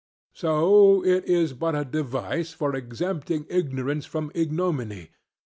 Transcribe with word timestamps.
So 0.33 1.05
it 1.05 1.25
is 1.25 1.53
but 1.53 1.75
a 1.75 1.85
device 1.85 2.53
for 2.53 2.73
exempting 2.75 3.45
ignorance 3.51 4.07
from 4.07 4.31
ignominy. 4.33 5.11